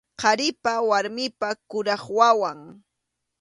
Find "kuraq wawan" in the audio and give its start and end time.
1.69-2.59